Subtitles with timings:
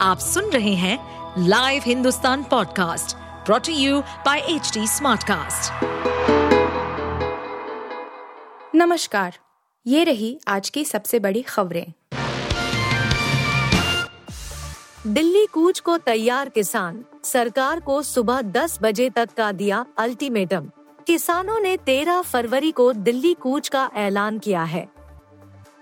[0.00, 0.98] आप सुन रहे हैं
[1.38, 5.72] live Hindustan podcast brought to you by H Smartcast.
[8.74, 9.38] नमस्कार,
[9.86, 11.92] ये रही आज की सबसे बड़ी खबरें।
[15.06, 20.70] दिल्ली कूच को तैयार किसान, सरकार को सुबह 10 बजे तक का दिया अल्टीमेटम
[21.06, 24.95] किसानों ने 13 फरवरी को दिल्ली कूच का ऐलान किया है।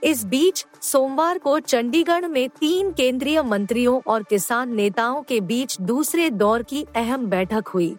[0.05, 6.31] इस बीच सोमवार को चंडीगढ़ में तीन केंद्रीय मंत्रियों और किसान नेताओं के बीच दूसरे
[6.31, 7.97] दौर की अहम बैठक हुई।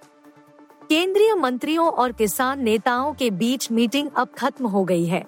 [0.89, 5.25] केंद्रीय मंत्रियों और किसान नेताओं के बीच मीटिंग अब खत्म हो गई है।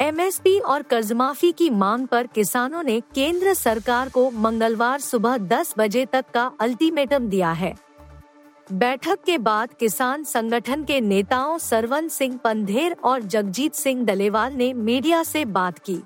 [0.00, 5.74] एमएसपी और कर्ज माफ़ी की मांग पर किसानों ने केंद्र सरकार को मंगलवार सुबह 10
[5.78, 7.74] बजे तक का अल्टीमेटम दिया है।
[8.72, 14.72] बैठक के बाद किसान संगठन के नेताओं सरवन सिंह पंधेर और जगजीत सिंह दलेवाल ने
[14.72, 15.98] मीडिया से बात की।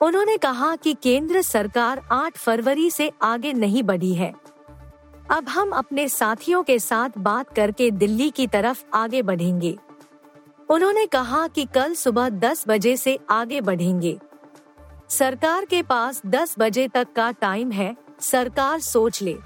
[0.00, 4.34] उन्होंने कहा कि केंद्र सरकार 8 फरवरी से आगे नहीं बढ़ी है।
[5.30, 9.76] अब हम अपने साथियों के साथ बात करके दिल्ली की तरफ़ आगे बढ़ेंगे।
[10.70, 14.18] उन्होंने कहा कि कल सुबह 10 बजे से आगे बढ़ेंगे।
[15.08, 19.38] सरकार के पास 10 बजे तक का टाइम है, सरकार सोच ले।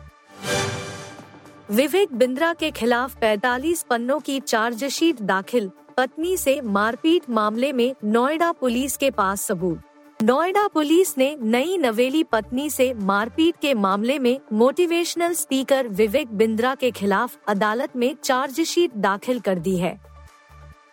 [1.72, 8.52] विवेक बिंद्रा के खिलाफ 45 पन्नों की चार्जशीट दाखिल, पत्नी से मारपीट मामले में नोएडा
[8.52, 14.40] पुलिस के पास सबूत। नोएडा पुलिस ने नई नवेली पत्नी से मारपीट के मामले में
[14.52, 20.00] मोटिवेशनल स्पीकर विवेक बिंद्रा के खिलाफ अदालत में चार्जशीट दाखिल कर दी है।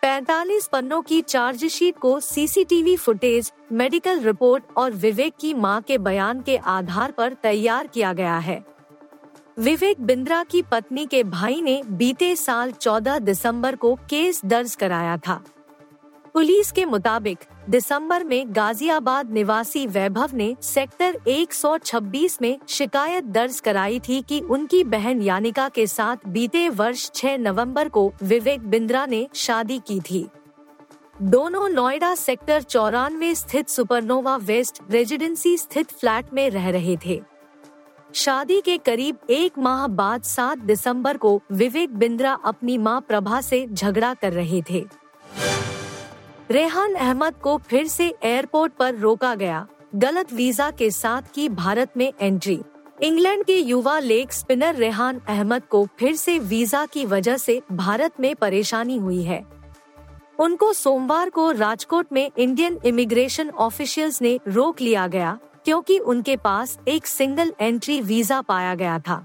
[0.02, 6.40] 45 पन्नों की चार्जशीट को सीसीटीवी फुटेज, मेडिकल रिपोर्ट और विवेक की माँ के बयान
[6.40, 8.69] के आधार पर तैयार किया गया है।
[9.60, 15.16] विवेक बिंद्रा की पत्नी के भाई ने बीते साल 14 दिसंबर को केस दर्ज कराया
[15.16, 15.42] था।
[16.34, 17.38] पुलिस के मुताबिक,
[17.70, 24.84] दिसंबर में गाजियाबाद निवासी वैभव ने सेक्टर 126 में शिकायत दर्ज कराई थी कि उनकी
[24.84, 30.26] बहन यानिका के साथ बीते वर्ष 6 नवंबर को विवेक बिंद्रा ने शादी की थी।
[31.22, 37.22] दोनों नोएडा सेक्टर चौरानवे स्थित सुपरनोवा वेस्ट रेजिडेंसी स्थित फ्लैट में रह रहे थे।
[38.14, 43.66] शादी के करीब एक माह बाद 7 दिसंबर को विवेक बिंद्रा अपनी माँ प्रभा से
[43.72, 44.84] झगड़ा कर रहे थे।
[46.50, 51.92] रेहान अहमद को फिर से एयरपोर्ट पर रोका गया। गलत वीज़ा के साथ की भारत
[51.96, 52.60] में एंट्री।
[53.02, 58.20] इंग्लैंड के युवा लेग स्पिनर रेहान अहमद को फिर से वीज़ा की वजह से भारत
[58.20, 59.44] में परेशानी हुई है।
[60.38, 66.78] उनको सोमवार को राजकोट में इंडियन इमिग्रेशन ऑफिशियल्स ने रोक लिया गया। क्योंकि उनके पास
[66.88, 69.24] एक सिंगल एंट्री वीज़ा पाया गया था।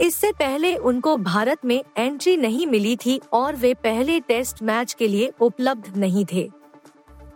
[0.00, 5.08] इससे पहले उनको भारत में एंट्री नहीं मिली थी और वे पहले टेस्ट मैच के
[5.08, 6.48] लिए उपलब्ध नहीं थे।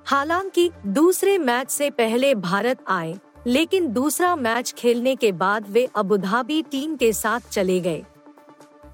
[0.06, 3.14] हालाँकि दूसरे मैच से पहले भारत आए,
[3.46, 8.02] लेकिन दूसरा मैच खेलने के बाद वे अबुधाबी टीम के साथ चले गए।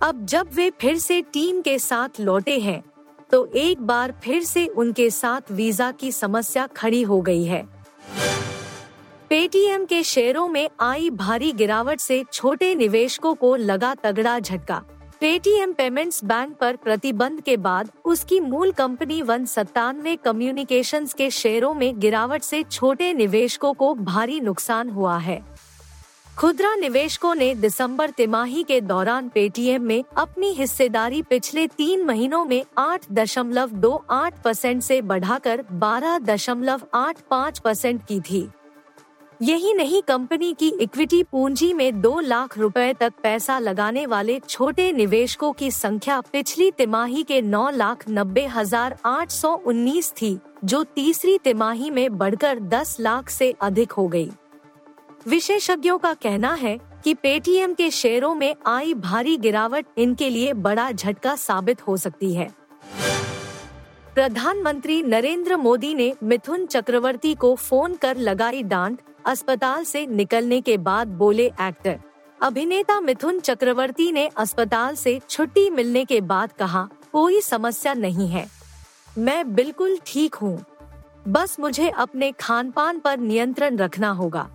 [0.02, 2.82] अब जब वे फिर से टीम के साथ लौटे हैं
[3.32, 7.62] तो एक बार फिर से उनके साथ वीज़ा की समस्या खड़ी हो गई है।
[9.34, 14.82] पेटीएम के शेयरों में आई भारी गिरावट से छोटे निवेशकों को लगा तगड़ा झटका।
[15.20, 21.74] पेटीएम पेमेंट्स बैंक पर प्रतिबंध के बाद उसकी मूल कंपनी वन सत्तानवे कम्युनिकेशन के शेयरों
[21.74, 25.44] में गिरावट से छोटे निवेशकों को भारी नुकसान हुआ है।
[26.38, 32.64] खुदरा निवेशकों ने दिसंबर तिमाही के दौरान पेटीएम में अपनी हिस्सेदारी पिछले तीन महीनों में
[32.78, 38.48] आठ दशमलव दो आठ परसेंट ऐसी बढ़ाकर बारह दशमलव आठ पाँच परसेंट की थी।
[39.40, 44.90] यही नहीं, कंपनी की इक्विटी पूंजी में दो लाख रुपए तक पैसा लगाने वाले छोटे
[44.92, 50.82] निवेशकों की संख्या पिछली तिमाही के नौ लाख नब्बे हज़ार आठ सौ उन्नीस थी, जो
[50.84, 54.30] तीसरी तिमाही में बढ़कर दस लाख से अधिक हो गई।
[55.28, 60.90] विशेषज्ञों का कहना है कि पेटीएम के शेयरों में आई भारी गिरावट इनके लिए बड़ा
[60.92, 62.50] झटका साबित हो सकती है
[64.14, 70.76] प्रधानमंत्री नरेंद्र मोदी ने मिथुन चक्रवर्ती को फ़ोन कर लगाई डांट, अस्पताल से निकलने के
[70.78, 71.98] बाद बोले एक्टर।
[72.42, 78.46] अभिनेता मिथुन चक्रवर्ती ने अस्पताल से छुट्टी मिलने के बाद कहा, कोई समस्या नहीं है।
[79.18, 80.64] मैं बिल्कुल ठीक हूँ।
[81.28, 84.50] बस मुझे अपने खान पान पर नियंत्रण रखना होगा।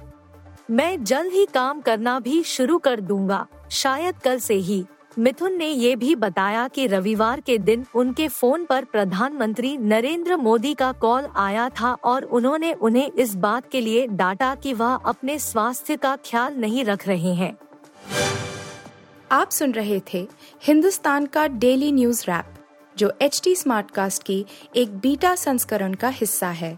[0.71, 4.85] मैं जल्द ही काम करना भी शुरू कर दूँगा। शायद कल से ही।
[5.17, 10.73] मिथुन ने ये भी बताया कि रविवार के दिन उनके फ़ोन पर प्रधानमंत्री नरेंद्र मोदी
[10.73, 15.37] का कॉल आया था और उन्होंने उन्हें इस बात के लिए डांटा कि वह अपने
[15.39, 17.57] स्वास्थ्य का ख्याल नहीं रख रहे हैं।
[19.31, 20.27] आप सुन रहे थे
[20.63, 22.53] हिंदुस्तान का डेली न्यूज़ रैप,
[22.97, 24.45] जो एच टी स्मार्ट कास्ट की
[24.75, 26.77] एक बीटा संस्करण का हिस्सा है।